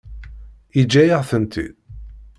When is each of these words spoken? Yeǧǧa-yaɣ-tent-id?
Yeǧǧa-yaɣ-tent-id? 0.77 1.75